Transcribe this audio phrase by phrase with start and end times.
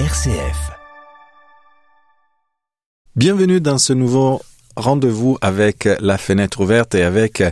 [0.00, 0.72] RCF.
[3.14, 4.42] Bienvenue dans ce nouveau
[4.76, 7.42] rendez-vous avec la fenêtre ouverte et avec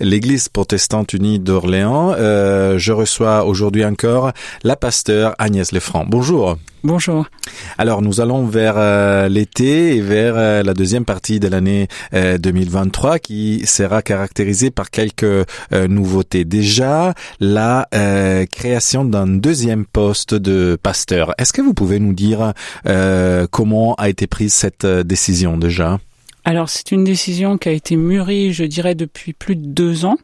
[0.00, 2.14] l'Église protestante unie d'Orléans.
[2.16, 4.32] Euh, je reçois aujourd'hui encore
[4.62, 6.04] la pasteur Agnès Lefranc.
[6.08, 6.58] Bonjour.
[6.84, 7.26] Bonjour.
[7.78, 13.20] Alors nous allons vers euh, l'été et vers euh, la deuxième partie de l'année 2023
[13.20, 16.44] qui sera caractérisée par quelques nouveautés.
[16.44, 17.86] Déjà la
[18.50, 21.34] création d'un deuxième poste de pasteur.
[21.38, 22.52] Est-ce que vous pouvez nous dire
[23.50, 25.98] comment a été prise cette décision déjà?
[26.44, 30.16] Alors c'est une décision qui a été mûrie, je dirais, depuis plus de deux ans.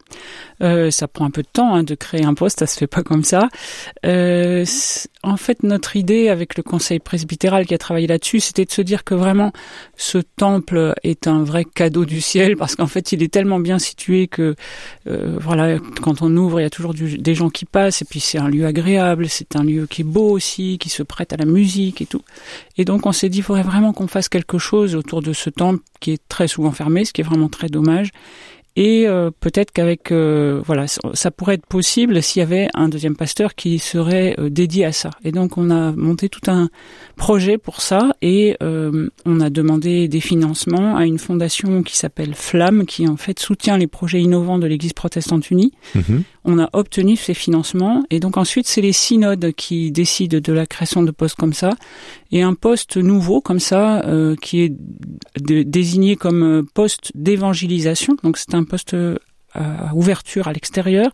[0.61, 2.87] Euh, ça prend un peu de temps hein, de créer un poste, ça se fait
[2.87, 3.47] pas comme ça.
[4.05, 4.65] Euh,
[5.23, 8.81] en fait, notre idée avec le conseil presbytéral qui a travaillé là-dessus, c'était de se
[8.81, 9.53] dire que vraiment
[9.95, 13.79] ce temple est un vrai cadeau du ciel parce qu'en fait, il est tellement bien
[13.79, 14.55] situé que
[15.07, 18.19] euh, voilà, quand on ouvre, il y a toujours des gens qui passent et puis
[18.19, 21.37] c'est un lieu agréable, c'est un lieu qui est beau aussi, qui se prête à
[21.37, 22.21] la musique et tout.
[22.77, 25.49] Et donc, on s'est dit, il faudrait vraiment qu'on fasse quelque chose autour de ce
[25.49, 28.11] temple qui est très souvent fermé, ce qui est vraiment très dommage.
[28.79, 33.17] Et euh, peut-être qu'avec euh, voilà, ça pourrait être possible s'il y avait un deuxième
[33.17, 35.09] pasteur qui serait euh, dédié à ça.
[35.25, 36.69] Et donc on a monté tout un
[37.17, 42.85] projet pour ça et on a demandé des financements à une fondation qui s'appelle Flamme,
[42.85, 45.73] qui en fait soutient les projets innovants de l'Église protestante unie.
[45.95, 46.23] Mhm.
[46.45, 50.65] On a obtenu ces financements et donc ensuite c'est les synodes qui décident de la
[50.65, 51.71] création de postes comme ça
[52.31, 54.05] et un poste nouveau comme ça
[54.41, 54.73] qui est
[55.37, 58.15] désigné comme poste d'évangélisation.
[58.23, 58.95] Donc c'est un poste
[59.55, 61.09] euh, à ouverture à l'extérieur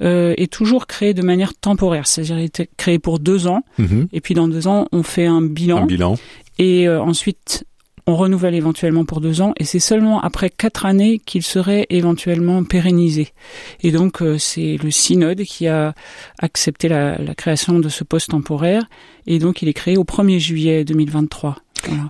[0.00, 4.08] euh, est toujours créé de manière temporaire, c'est-à-dire été créé pour deux ans, mhm.
[4.14, 6.16] et puis dans deux ans on fait un bilan, un bilan.
[6.58, 7.66] et euh, ensuite
[8.06, 12.64] on renouvelle éventuellement pour deux ans, et c'est seulement après quatre années qu'il serait éventuellement
[12.64, 13.34] pérennisé.
[13.82, 15.92] Et donc c'est le synode qui a
[16.38, 18.86] accepté la, la création de ce poste temporaire,
[19.26, 21.58] et donc il est créé au 1er juillet 2023.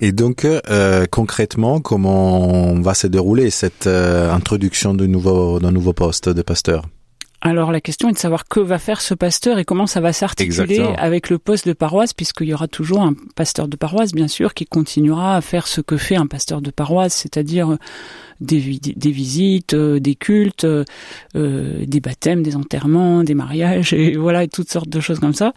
[0.01, 5.93] Et donc, euh, concrètement, comment va se dérouler cette euh, introduction de nouveau, d'un nouveau
[5.93, 6.85] poste de pasteur?
[7.43, 10.13] Alors la question est de savoir que va faire ce pasteur et comment ça va
[10.13, 14.27] s'articuler avec le poste de paroisse, puisqu'il y aura toujours un pasteur de paroisse, bien
[14.27, 17.79] sûr, qui continuera à faire ce que fait un pasteur de paroisse, c'est-à-dire euh,
[18.41, 20.85] des, visites, euh, des cultes, euh,
[21.35, 25.53] des baptêmes, des enterrements, des mariages, et voilà, toutes sortes de choses comme ça.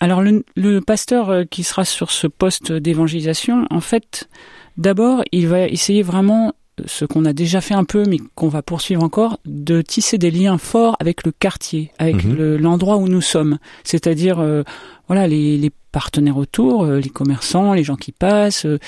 [0.00, 4.28] Alors le, le pasteur qui sera sur ce poste d'évangélisation, en fait,
[4.76, 6.54] d'abord, il va essayer vraiment
[6.86, 10.30] ce qu'on a déjà fait un peu, mais qu'on va poursuivre encore, de tisser des
[10.30, 12.56] liens forts avec le quartier, avec mhm.
[12.56, 13.58] l'endroit où nous sommes.
[13.84, 14.62] C'est-à-dire, euh,
[15.08, 18.78] voilà, les, les, partenaires autour, euh, les commerçants, les gens qui passent, euh,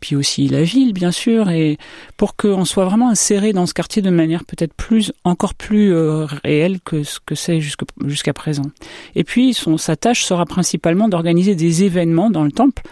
[0.00, 1.78] puis aussi la ville, bien sûr, et
[2.16, 6.80] pour qu'on soit vraiment inséré dans ce quartier de manière peut-être plus, encore plus réelle
[6.84, 8.64] que ce que c'est jusqu'à présent.
[9.14, 12.82] Et puis, son, sa tâche sera principalement d'organiser des événements dans le temple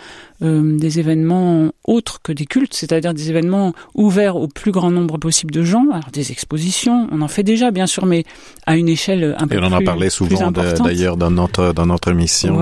[0.42, 5.16] euh, des événements autres que des cultes, c'est-à-dire des événements ouverts au plus grand nombre
[5.16, 5.86] possible de gens.
[5.90, 8.24] Alors des expositions, on en fait déjà bien sûr, mais
[8.66, 11.72] à une échelle un peu plus Et on en a parlé souvent d'ailleurs dans notre
[11.72, 12.60] dans notre émission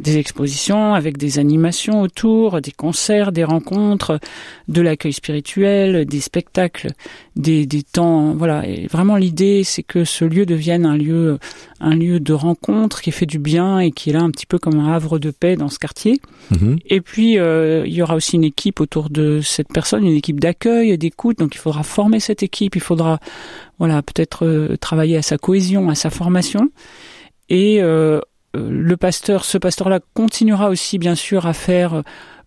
[0.00, 4.18] Des expositions avec des animations autour, des concerts, des rencontres,
[4.68, 6.92] de l'accueil spirituel, des spectacles,
[7.36, 8.34] des, des temps.
[8.34, 11.38] Voilà, et vraiment l'idée c'est que ce lieu devienne un lieu
[11.80, 14.58] un lieu de rencontre qui fait du bien et qui est là un petit peu
[14.58, 16.20] comme un havre de paix dans ce quartier.
[16.50, 16.78] Mhm.
[16.86, 20.40] Et puis, euh, il y aura aussi une équipe autour de cette personne, une équipe
[20.40, 21.38] d'accueil, d'écoute.
[21.38, 22.74] Donc, il faudra former cette équipe.
[22.74, 23.20] Il faudra,
[23.78, 26.70] voilà, peut-être euh, travailler à sa cohésion, à sa formation.
[27.48, 28.20] Et euh,
[28.54, 32.02] le pasteur, ce pasteur-là continuera aussi, bien sûr, à faire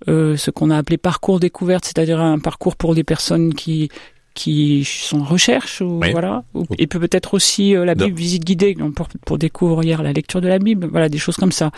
[0.07, 3.89] ce qu'on a appelé parcours découverte, c'est-à-dire un parcours pour des personnes qui
[4.33, 6.43] qui sont en recherche ou voilà.
[6.77, 10.87] Et peut-être aussi la Bible visite guidée pour, pour découvrir la lecture de la Bible
[10.89, 11.71] voilà des choses comme ça.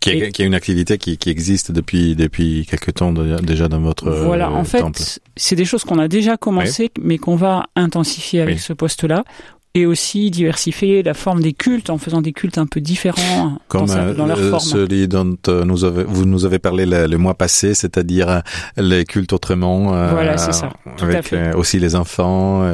[0.00, 3.80] Qui, est, qui est une activité qui, qui, existe depuis depuis quelques temps déjà dans
[3.80, 8.40] votre voilà en fait c'est des choses qu'on a déjà commencé mais qu'on va intensifier
[8.40, 9.24] avec ce poste là
[9.74, 13.86] et aussi diversifier la forme des cultes en faisant des cultes un peu différents Comme
[13.86, 14.62] dans, leur euh, forme.
[14.62, 18.40] celui dont euh, nous avez, vous nous avez parlé le, mois passé, c'est-à-dire euh,
[18.76, 19.90] les cultes autrement.
[20.10, 20.70] voilà, c'est ça.
[20.96, 21.54] Tout avec à fait.
[21.54, 22.68] aussi les enfants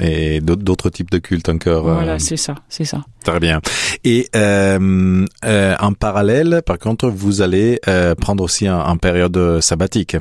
[0.00, 1.84] et d'autres types de cultes encore.
[1.84, 3.04] Voilà, c'est ça, c'est ça.
[3.24, 3.60] Très bien.
[4.04, 7.80] Et en parallèle, par contre, vous allez
[8.20, 10.16] prendre aussi un, un période sabbatique.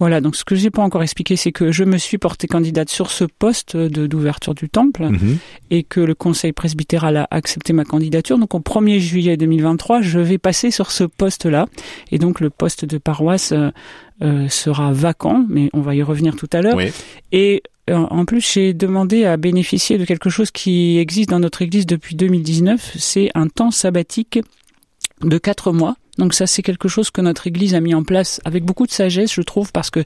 [0.00, 2.88] Voilà, donc ce que j'ai pas encore expliqué, c'est que je me suis portée candidate
[2.88, 5.38] sur ce poste de d'ouverture du temple mhm.
[5.70, 8.38] et que le conseil presbytéral a accepté ma candidature.
[8.38, 11.66] Donc au 1er juillet 2023, je vais passer sur ce poste-là
[12.12, 13.70] et donc le poste de paroisse euh,
[14.22, 16.78] euh, sera vacant, mais on va y revenir tout à l'heure.
[17.32, 21.62] Et euh, en plus, j'ai demandé à bénéficier de quelque chose qui existe dans notre
[21.62, 24.40] église depuis 2019, c'est un temps sabbatique
[25.22, 25.96] de quatre mois.
[26.18, 28.90] Donc ça, c'est quelque chose que notre Église a mis en place avec beaucoup de
[28.90, 30.00] sagesse, je trouve, parce que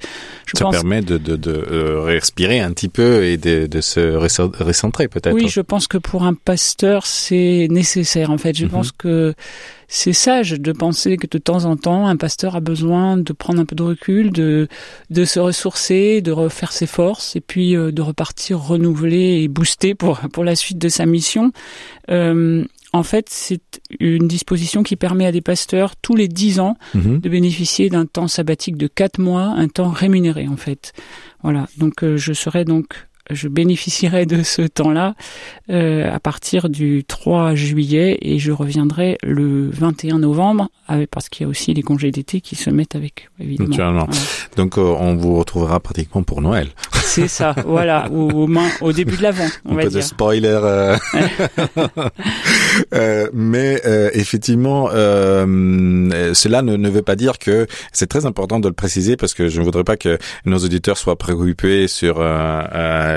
[0.47, 4.15] je ça permet de, de, de euh, respirer un petit peu et de, de se
[4.63, 5.35] recentrer peut-être.
[5.35, 8.31] Oui, je pense que pour un pasteur, c'est nécessaire.
[8.31, 8.71] En fait, je mm-hmm.
[8.71, 9.35] pense que
[9.95, 13.61] c'est sage de penser que de temps en temps, un pasteur a besoin de prendre
[13.61, 14.67] un peu de recul, de,
[15.11, 19.95] de se ressourcer, de refaire ses forces et puis euh, de repartir renouvelé et boosté
[19.95, 21.53] pour, pour la suite de sa mission.
[22.11, 26.77] Euh, en fait, c'est une disposition qui permet à des pasteurs tous les dix ans
[26.95, 27.21] mhm.
[27.21, 30.93] de bénéficier d'un temps sabbatique de quatre mois, un temps rémunéré en fait.
[31.43, 31.67] Voilà.
[31.79, 35.15] Donc euh, je serai donc je bénéficierai de ce temps-là
[35.71, 41.45] euh, à partir du 3 juillet et je reviendrai le 21 novembre avec, parce qu'il
[41.45, 44.09] y a aussi les congés d'été qui se mettent avec évidemment.
[44.57, 46.69] Donc euh, on vous retrouvera pratiquement pour Noël.
[47.05, 48.49] C'est ça, voilà, au, au,
[48.81, 50.49] au début de l'avant, on Un peu de spoiler.
[50.63, 50.97] Euh...
[52.95, 58.69] euh, mais euh, effectivement, cela ne, ne, veut pas dire que c'est très important de
[58.69, 62.21] le préciser parce que je ne voudrais pas que nos auditeurs soient préoccupés sur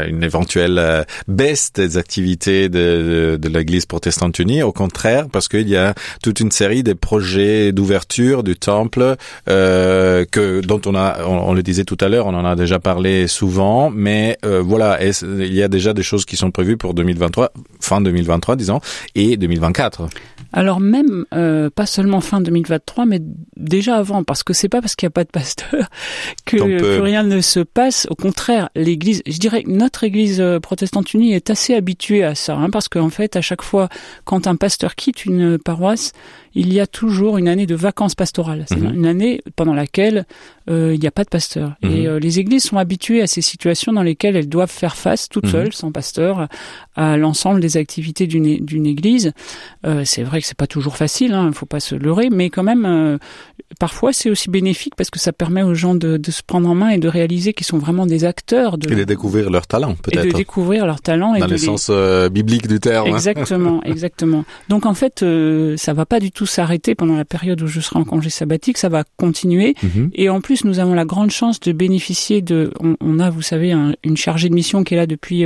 [0.08, 4.64] une éventuelle baisse des activités de, de, l'Église protestante unie.
[4.64, 9.16] Au contraire, parce qu'il y a toute une série de projets d'ouverture du temple
[9.50, 12.80] euh, que dont on a, on, le disait tout à l'heure, on en a déjà
[12.80, 16.94] parlé souvent, mais euh, voilà, il y a déjà des choses qui sont prévues pour
[16.94, 18.80] 2023, fin 2023, disons,
[19.16, 20.08] et 2024.
[20.56, 23.20] Alors même euh, pas seulement fin 2023, mais
[23.58, 25.90] déjà avant, parce que c'est pas parce qu'il n'y a pas de pasteur
[26.46, 28.08] que, rien ne se passe.
[28.10, 32.56] Au contraire, l'Église, je dirais, notre Église euh, protestante unie est assez habituée à ça,
[32.56, 33.90] hein, parce qu'en fait, à chaque fois,
[34.24, 36.14] quand un pasteur quitte une paroisse,
[36.56, 38.66] il y a toujours une année de vacances pastorales.
[38.70, 38.96] C'est mhm.
[38.96, 40.26] une année pendant laquelle
[40.70, 41.76] euh, il n'y a pas de pasteur.
[41.84, 42.06] Et mhm.
[42.08, 45.46] euh, les églises sont habituées à ces situations dans lesquelles elles doivent faire face toutes
[45.46, 45.52] mhm.
[45.52, 46.48] seules, sans pasteur,
[46.96, 49.34] à l'ensemble des activités d'une église.
[49.86, 52.30] Euh, c'est vrai que c'est pas toujours facile, il hein, ne faut pas se leurrer,
[52.30, 53.18] mais quand même, euh,
[53.80, 56.76] parfois c'est aussi bénéfique parce que ça permet aux gens de, de se prendre en
[56.76, 58.78] main et de réaliser qu'ils sont vraiment des acteurs.
[58.78, 60.26] De, et de découvrir leur talent, peut-être.
[60.26, 61.38] Et de découvrir leur talent.
[61.38, 63.08] Dans et le sens euh, biblique du terme.
[63.08, 63.16] Hein.
[63.16, 64.46] Exactement, exactement.
[64.70, 65.26] Donc en fait,
[65.78, 68.78] ça va pas du tout s'arrêter pendant la période où je serai en congé sabbatique,
[68.78, 69.76] ça va continuer.
[69.84, 70.12] Mhm.
[70.14, 72.72] Et en plus, nous avons la grande chance de bénéficier de,
[73.02, 75.46] on, a, vous savez, une chargée de mission qui est là depuis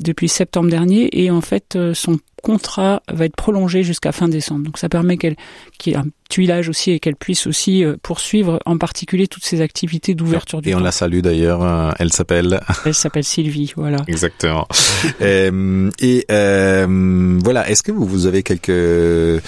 [0.00, 4.64] depuis septembre dernier, et en fait, euh, son contrat va être prolongé jusqu'à fin décembre.
[4.66, 5.36] Donc ça permet qu'elle
[5.78, 9.44] qu'il y ait un tuilage aussi et qu'elle puisse aussi euh, poursuivre en particulier toutes
[9.44, 13.98] ces activités d'ouverture du Et on la salue d'ailleurs, elle s'appelle Elle s'appelle Sylvie, voilà.
[14.06, 14.68] Exactement.
[15.22, 19.40] euh, et euh, voilà, est-ce que vous, vous avez quelques euh,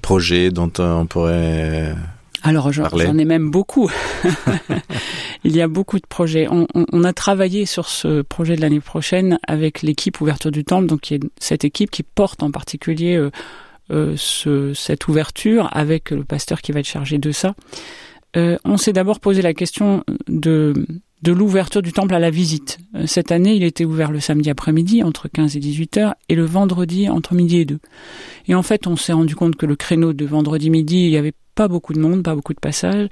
[0.00, 1.94] projets dont on pourrait
[2.42, 3.90] alors j'en ai même beaucoup.
[5.44, 6.46] Il y a beaucoup de projets.
[6.50, 10.64] On, on, on, a travaillé sur ce projet de l'année prochaine avec l'équipe Ouverture du
[10.64, 13.30] Temple, donc qui est cette équipe qui porte en particulier euh,
[13.90, 17.54] euh, ce, cette ouverture avec le pasteur qui va être chargé de ça.
[18.36, 20.86] Euh, on s'est d'abord posé la question de
[21.22, 22.78] de l'ouverture du temple à la visite.
[22.96, 26.34] Euh, cette année, il était ouvert le samedi après-midi entre 15 et 18 heures et
[26.34, 27.78] le vendredi entre midi et 2.
[28.48, 31.16] Et en fait, on s'est rendu compte que le créneau de vendredi midi, il y
[31.16, 33.08] avait pas beaucoup de monde, pas beaucoup de passages.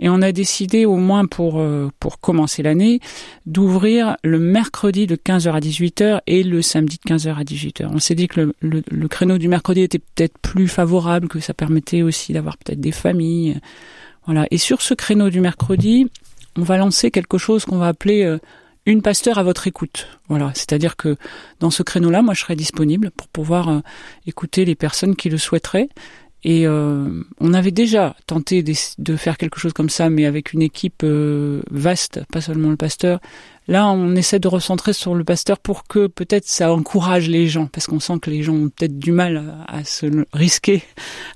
[0.00, 1.90] Et on a décidé, au moins pour, euh,
[2.20, 3.00] commencer l'année,
[3.46, 7.88] d'ouvrir le mercredi de 15h à 18h et le samedi de 15h à 18h.
[7.92, 11.52] On s'est dit que le, le, créneau du mercredi était peut-être plus favorable, que ça
[11.52, 13.60] permettait aussi d'avoir peut-être des familles.
[14.26, 14.46] Voilà.
[14.52, 16.08] Et sur ce créneau du mercredi,
[16.56, 18.38] on va lancer quelque chose qu'on va appeler euh,
[18.86, 20.08] une pasteur à votre écoute.
[20.28, 21.16] Voilà, c'est-à-dire que
[21.60, 23.80] dans ce créneau-là, moi, je serai disponible pour pouvoir euh,
[24.26, 25.88] écouter les personnes qui le souhaiteraient
[26.44, 30.62] et euh, on avait déjà tenté de, faire quelque chose comme ça, mais avec une
[30.62, 33.20] équipe euh, vaste, pas seulement le pasteur.
[33.66, 37.66] Là, on essaie de recentrer sur le pasteur pour que peut-être ça encourage les gens,
[37.66, 40.82] parce qu'on sent que les gens ont peut-être du mal à, à se risquer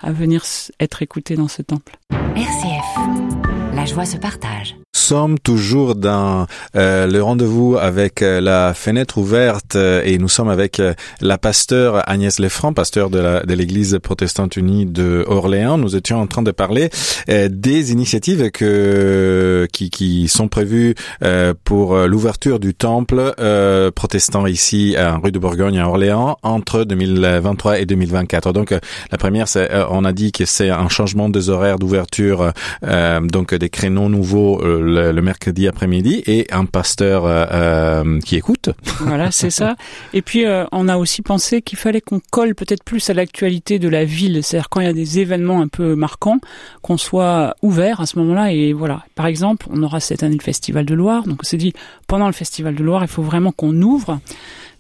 [0.01, 0.45] à venir
[0.81, 1.99] être écoutés dans ce temple.
[2.37, 9.19] RCF, la joie se partage sommes toujours dans euh, le rendez-vous avec euh, la fenêtre
[9.19, 14.57] ouverte euh, et nous sommes avec euh, la pasteur Agnès Lefranc, pasteur de l'Église protestante
[14.57, 15.77] unie de Orléans.
[15.77, 16.91] Nous étions en train de parler
[17.27, 20.95] des initiatives que qui, qui sont prévues
[21.65, 23.35] pour l'ouverture du temple
[23.95, 28.53] protestant ici à rue de Bourgogne à Orléans entre 2023 et 2024.
[28.53, 32.53] Donc la première, c'est on a dit que c'est un changement des horaires d'ouverture,
[33.23, 34.61] donc des créneaux nouveaux
[34.93, 38.71] le, mercredi après-midi et un pasteur euh, euh, qui écoute.
[39.01, 39.77] Voilà, c'est ça.
[40.13, 43.79] Et puis euh, on a aussi pensé qu'il fallait qu'on colle peut-être plus à l'actualité
[43.79, 46.39] de la ville, c'est-à-dire quand il y a des événements un peu marquants,
[46.83, 48.53] qu'on soit ouvert à ce moment-là.
[48.53, 51.57] Et voilà, par exemple, on aura cette année le Festival de Loire, donc on s'est
[51.57, 51.73] dit
[52.07, 54.21] pendant le Festival de Loire, il faut vraiment qu'on ouvre.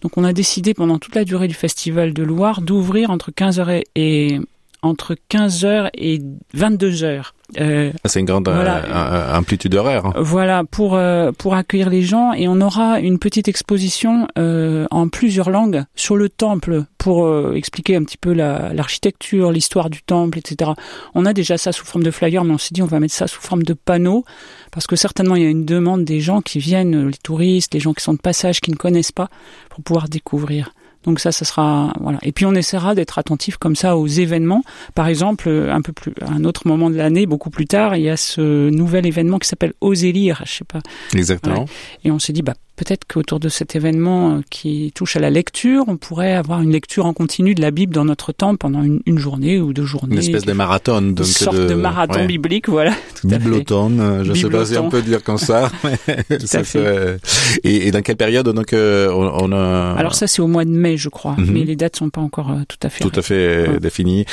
[0.03, 3.83] Donc on a décidé pendant toute la durée du Festival de Loire d'ouvrir entre 15h
[3.95, 4.41] et
[4.83, 6.21] entre 15h et
[6.57, 7.33] 22h.
[7.61, 10.07] Euh, c'est une grande voilà, euh, amplitude horaire.
[10.07, 10.13] Hein.
[10.17, 15.09] Voilà pour euh, pour accueillir les gens et on aura une petite exposition euh, en
[15.09, 20.71] plusieurs langues sur le temple pour expliquer un petit peu l'architecture, l'histoire du temple, etc.
[21.15, 23.15] On a déjà ça sous forme de flyer, mais on s'est dit on va mettre
[23.15, 24.25] ça sous forme de panneaux
[24.71, 27.81] parce que certainement il y a une demande des gens qui viennent, les touristes, les
[27.81, 29.29] gens qui sont de passage, qui ne connaissent pas,
[29.69, 30.73] pour pouvoir découvrir.
[31.05, 32.19] Donc ça, ça sera voilà.
[32.23, 34.63] Et puis on essaiera d'être attentif comme ça aux événements.
[34.95, 38.11] Par exemple, un peu plus, un autre moment de l'année, beaucoup plus tard, il y
[38.11, 40.43] a ce nouvel événement qui s'appelle Oser lire.
[40.45, 40.81] Je sais pas.
[41.15, 41.67] Exactement.
[42.05, 45.31] Et on s'est dit, bah peut-être qu'autour de cet événement euh, qui touche à la
[45.31, 48.83] lecture, on pourrait avoir une lecture en continu de la Bible dans notre temps pendant
[48.83, 50.17] une, une journée ou deux journées.
[50.17, 51.03] Une espèce de marathon.
[51.03, 52.93] Donc une sorte de, marathon biblique, voilà.
[53.25, 55.71] Bibloton, euh, je ne sais pas si on peut dire comme ça.
[56.45, 57.19] ça fait.
[57.65, 59.95] Et, et, dans quelle période donc euh, on, a...
[59.97, 61.51] Alors ça c'est au mois de mai, je crois, mhm.
[61.53, 63.05] mais les dates sont pas encore tout à fait.
[63.05, 64.25] Tout à fait définies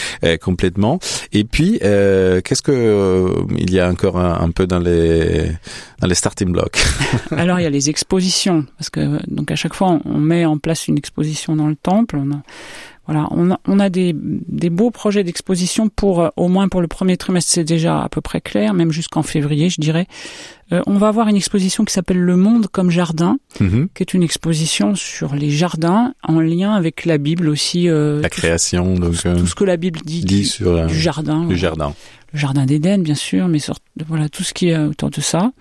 [0.42, 1.00] complètement.
[1.34, 5.52] Et puis qu'est-ce que il y a encore un, un peu dans les
[6.00, 6.80] dans les starting blocks?
[7.32, 8.29] Alors il y a les expositions
[8.78, 12.18] parce que donc à chaque fois on met en place une exposition dans le temple.
[12.18, 12.42] On a,
[13.10, 16.80] voilà, on a, on a des, des beaux projets d'exposition pour euh, au moins pour
[16.80, 20.06] le premier trimestre, c'est déjà à peu près clair, même jusqu'en février, je dirais.
[20.74, 23.88] Euh, on va avoir une exposition qui s'appelle Le Monde comme jardin, mm-hmm.
[23.96, 27.90] qui est une exposition sur les jardins en lien avec la Bible aussi.
[27.90, 31.58] Euh, la création, donc tout, ce que la Bible dit, dit sur du jardin, du
[31.58, 31.96] jardin,
[32.32, 33.58] le jardin d'Éden bien sûr, mais
[34.06, 35.52] voilà tout ce qui est autour de ça.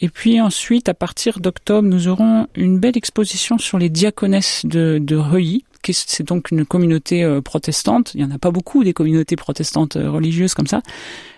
[0.00, 4.98] Et puis ensuite, à partir d'octobre, nous aurons une belle exposition sur les diaconesses de,
[5.00, 5.64] de Reuilly.
[5.92, 8.14] C'est donc une communauté euh, protestante.
[8.14, 10.80] Il n'y en a pas beaucoup des communautés protestantes euh, religieuses comme ça.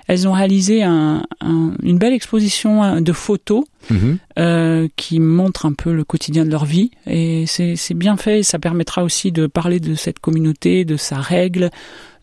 [0.06, 4.18] Elles ont réalisé un, une belle exposition euh, de photos mhm.
[4.38, 6.90] euh, qui montre un peu le quotidien de leur vie.
[7.06, 8.42] Et c'est bien fait.
[8.42, 11.70] Ça permettra aussi de parler de cette communauté, de sa règle,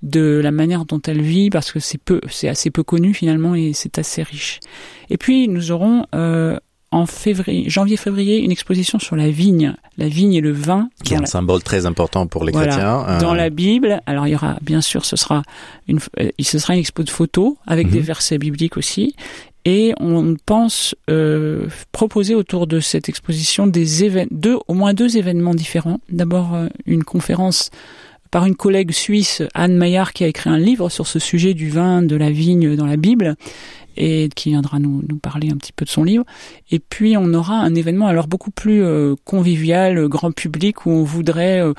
[0.01, 3.55] de la manière dont elle vit parce que c'est peu, c'est assez peu connu finalement
[3.55, 4.59] et c'est assez riche.
[5.09, 6.59] Et puis nous aurons euh,
[6.93, 10.89] en février, janvier-février, une exposition sur la vigne, la vigne et le vin.
[11.03, 13.03] Qui est un symbole très important pour les chrétiens.
[13.07, 13.19] Euh.
[13.19, 15.41] Dans la Bible, alors il y aura, bien sûr, ce sera
[15.87, 18.05] une, euh, ce sera une expo de photos avec des mhm.
[18.05, 19.15] versets bibliques aussi.
[19.65, 25.55] Et on pense euh, proposer autour de cette exposition des deux, au moins deux événements
[25.55, 25.99] différents.
[26.09, 27.71] D'abord une conférence
[28.29, 31.69] par une collègue suisse, Anne Maillard, qui a écrit un livre sur ce sujet du
[31.69, 33.35] vin, de la vigne dans la Bible,
[33.97, 36.25] et qui viendra nous, nous parler un petit peu de son livre.
[36.71, 41.03] Et puis on aura un événement alors beaucoup plus euh, convivial, grand public, où on
[41.03, 41.73] voudrait euh,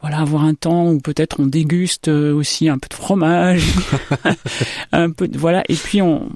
[0.00, 3.64] voilà avoir un temps où peut-être on déguste euh, aussi un peu de fromage,
[4.92, 5.62] un peu de, voilà.
[5.68, 6.28] Et puis on,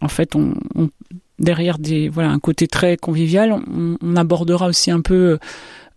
[0.00, 0.90] en fait, on, on
[1.38, 5.38] derrière des voilà un côté très convivial, on, on abordera aussi un peu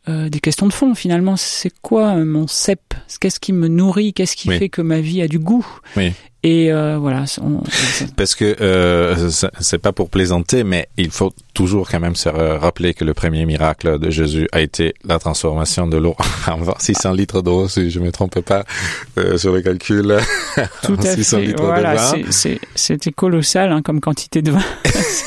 [0.08, 1.36] euh, des questions de fond finalement.
[1.36, 2.94] C'est quoi euh, mon cep?
[3.20, 4.14] Qu'est-ce qui me nourrit?
[4.14, 5.66] Qu'est-ce qui fait que ma vie a du goût?
[5.98, 6.14] Oui.
[6.46, 7.26] Et euh, voilà.
[7.42, 7.64] On...
[8.16, 12.94] Parce que euh, c'est pas pour plaisanter, mais il faut toujours quand même se rappeler
[12.94, 16.16] que le premier miracle de Jésus a été la transformation de l'eau
[16.48, 18.64] en 600 litres d'eau, si je me trompe pas
[19.18, 20.18] euh, sur le calcul.
[20.84, 21.46] Tout à 600 fait.
[21.48, 22.14] Litres voilà,
[22.76, 24.64] c'était colossal hein, comme quantité de vin.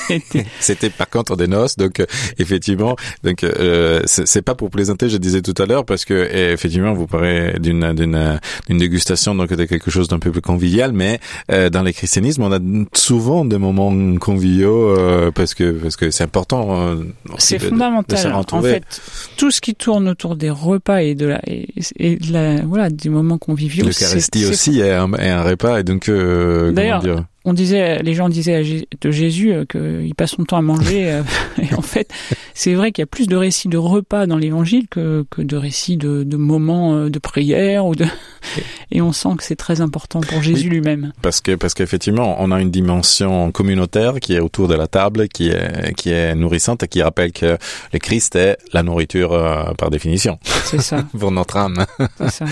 [0.60, 2.06] c'était par contre des noces, donc euh,
[2.38, 2.94] effectivement,
[3.24, 7.06] donc euh, c'est pas pour plaisanter, je disais tout à l'heure, parce que effectivement vous
[7.06, 11.20] parlez d'une d'une d'une dégustation donc de quelque chose d'un peu plus convivial, mais mais
[11.50, 12.58] euh, dans le christianisme, on a
[12.94, 16.80] souvent des moments conviviaux euh, parce que parce que c'est important.
[16.80, 16.96] Euh,
[17.38, 18.32] c'est fondamental.
[18.34, 18.84] en fait,
[19.36, 23.08] tout ce qui tourne autour des repas et de la et, de la voilà des
[23.08, 23.86] moments conviviaux.
[23.86, 27.02] L'Eucharistie aussi est un, est un, repas et donc D'ailleurs,
[27.44, 31.10] on disait, les gens disaient de Jésus euh, qu'il passe son temps à manger.
[31.10, 31.22] Euh,
[31.62, 32.10] et en fait,
[32.52, 35.56] c'est vrai qu'il y a plus de récits de repas dans l'Évangile que, que de
[35.56, 38.04] récits de, de moments euh, de prière ou de.
[38.90, 41.12] Et on sent que c'est très important pour Jésus lui-même.
[41.22, 45.28] Parce que parce qu'effectivement, on a une dimension communautaire qui est autour de la table,
[45.28, 47.58] qui est qui est nourrissante et qui rappelle que
[47.92, 49.30] le Christ est la nourriture
[49.76, 50.38] par définition.
[50.42, 51.04] C'est ça.
[51.18, 51.84] pour notre âme.
[52.18, 52.44] C'est ça.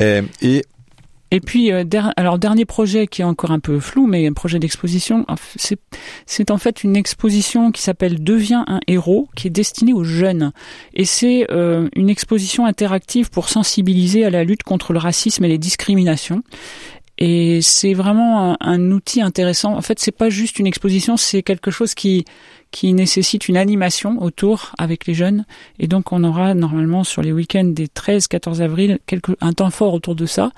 [0.00, 0.64] et, et
[1.30, 1.84] et puis, euh,
[2.16, 5.26] alors dernier projet qui est encore un peu flou, mais un projet d'exposition,
[6.26, 10.52] c'est en fait une exposition qui s'appelle Deviens un héros, qui est destinée aux jeunes.
[10.94, 15.48] Et c'est euh, une exposition interactive pour sensibiliser à la lutte contre le racisme et
[15.48, 16.42] les discriminations.
[17.20, 19.74] Et c'est vraiment un, un, outil intéressant.
[19.74, 22.24] En fait, c'est pas juste une exposition, c'est quelque chose qui
[22.70, 25.44] qui nécessite une animation autour avec les jeunes.
[25.78, 29.94] Et donc, on aura normalement sur les week-ends des 13-14 avril quelque, un temps fort
[29.94, 30.52] autour de ça,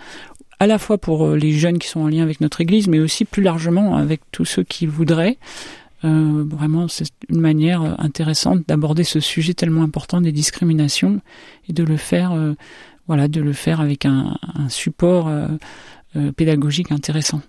[0.61, 3.01] à la fois pour euh, les jeunes qui sont en lien avec notre Église, mais
[3.01, 5.39] aussi plus largement avec tous ceux qui voudraient.
[6.05, 11.21] Euh, vraiment, c'est une manière euh, intéressante d'aborder ce sujet tellement important des discriminations
[11.69, 12.55] et de le faire, euh,
[13.07, 15.31] voilà, de le faire avec un, un support
[16.37, 17.41] pédagogique intéressant.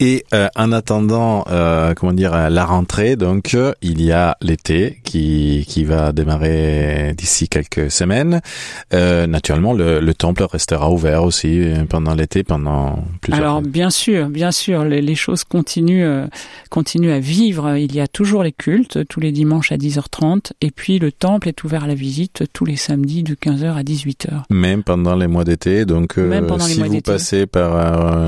[0.00, 5.00] Et euh, en attendant, euh, comment dire, la rentrée, donc euh, il y a l'été
[5.04, 8.40] qui qui va démarrer d'ici quelques semaines.
[8.92, 13.40] Euh, naturellement, le, le, temple restera ouvert aussi pendant l'été, pendant plusieurs.
[13.46, 16.26] Alors bien sûr, bien sûr, les, les choses continuent
[16.68, 17.76] continuent à vivre.
[17.76, 21.48] Il y a toujours les cultes tous les dimanches à 10h30, et puis le temple
[21.48, 24.42] est ouvert à la visite tous les samedis de 15h à 18h.
[24.50, 27.76] Même pendant les mois d'été, donc Même pendant si vous passez par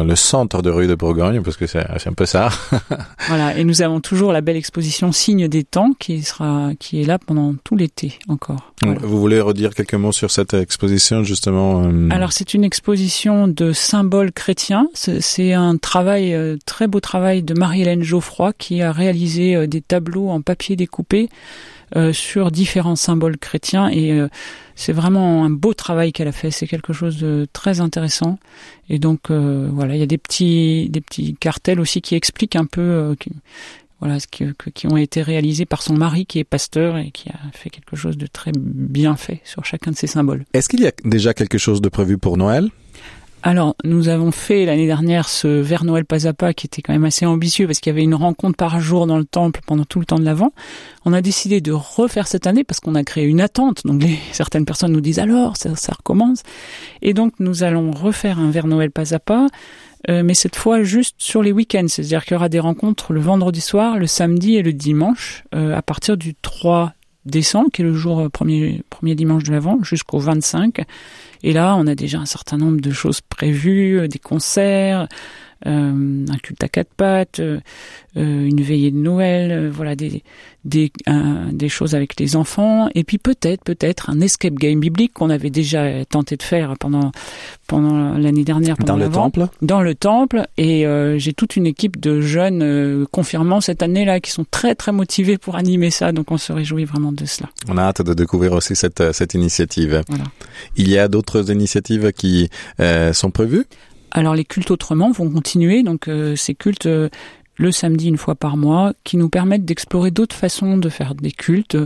[0.05, 2.49] le centre de rue de Bourgogne, parce que c'est un peu ça.
[3.29, 7.05] voilà, et nous avons toujours la belle exposition Signe des temps qui sera qui est
[7.05, 8.73] là pendant tout l'été encore.
[8.83, 8.99] Voilà.
[9.03, 12.09] Vous voulez redire quelques mots sur cette exposition justement euh...
[12.11, 14.89] Alors c'est une exposition de symboles chrétiens.
[14.95, 19.81] C'est un travail euh, très beau travail de Marie-Hélène Geoffroy qui a réalisé euh, des
[19.81, 24.29] tableaux en papier découpé euh, sur différents symboles chrétiens et euh,
[24.75, 26.51] c'est vraiment un beau travail qu'elle a fait.
[26.51, 28.39] C'est quelque chose de très intéressant
[28.89, 32.57] et donc euh, voilà, il y a des petits des petits cartels aussi qui expliquent
[32.57, 33.31] un peu euh, qui,
[34.01, 37.29] voilà ce qui, qui ont été réalisés par son mari qui est pasteur et qui
[37.31, 40.45] a fait quelque chose de très bien fait sur chacun de ces symboles.
[40.53, 42.71] Est-ce qu'il y a déjà quelque chose de prévu pour Noël?
[43.47, 46.95] Alors, nous avons fait l'année dernière ce vers Noël pas à pas qui était quand
[46.95, 49.85] même assez ambitieux parce qu'il y avait une rencontre par jour dans le temple pendant
[49.85, 50.55] tout le temps de l'Avent.
[51.05, 53.83] On a décidé de refaire cette année parce qu'on a créé une attente.
[53.85, 56.43] Donc, certaines personnes nous disent alors, ça, ça recommence.
[57.03, 59.49] Et donc, nous allons refaire un vers Noël pas à pas.
[60.09, 63.21] Euh, mais cette fois juste sur les week-ends, c'est-à-dire qu'il y aura des rencontres le
[63.21, 66.95] vendredi soir, le samedi et le dimanche, euh, à partir du 3
[67.27, 70.85] décembre, qui est le jour premier, premier dimanche de l'Avent, jusqu'au 25.
[71.43, 75.07] Et là, on a déjà un certain nombre de choses prévues, des concerts, euh,
[75.65, 77.61] un culte à quatre pattes, euh,
[78.15, 80.23] une veillée de Noël, euh, voilà des
[80.65, 85.13] des, euh, des choses avec les enfants, et puis peut-être peut-être un escape game biblique
[85.13, 87.13] qu'on avait déjà tenté de faire pendant
[87.67, 89.47] pendant l'année dernière pendant dans le temple.
[89.63, 94.21] Dans le temple, et euh, j'ai toute une équipe de jeunes euh, confirmants cette année-là
[94.21, 97.49] qui sont très très motivés pour animer ça, donc on se réjouit vraiment de cela.
[97.69, 100.03] On a hâte de découvrir aussi cette cette initiative.
[100.09, 100.25] Voilà.
[100.77, 102.49] Il y a d'autres initiatives qui
[102.81, 103.65] euh, sont prévues?
[104.15, 107.09] Alors les cultes autrement vont continuer, donc euh, ces cultes euh,
[107.57, 111.33] le samedi une fois par mois qui nous permettent d'explorer d'autres façons de faire des
[111.33, 111.77] cultes,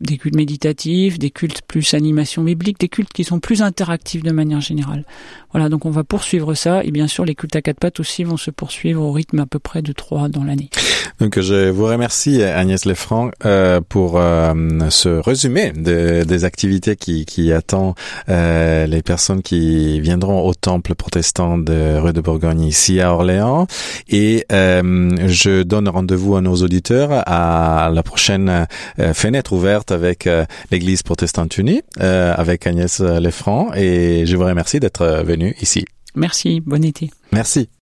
[0.00, 4.30] des cultes méditatifs, des cultes plus animation biblique, des cultes qui sont plus interactifs de
[4.30, 5.04] manière générale.
[5.52, 8.24] Voilà, donc on va poursuivre ça et bien sûr les cultes à quatre pattes aussi
[8.24, 10.68] vont se poursuivre au rythme à peu près de trois dans l'année.
[11.18, 14.52] Donc je vous remercie Agnès Lefranc euh, pour euh,
[14.90, 17.94] ce résumé de, des activités qui, qui attend
[18.28, 23.66] euh, les personnes qui viendront au temple protestant de rue de Bourgogne ici à Orléans
[24.08, 28.66] et euh, je donne rendez-vous à nos auditeurs à la prochaine
[28.98, 34.80] euh, fenêtre ouverte avec euh, l'église protestante unie avec Agnès Lefranc et je vous remercie
[34.80, 35.84] d'être venu ici.
[36.14, 37.10] Merci, bon été.
[37.32, 37.68] Merci.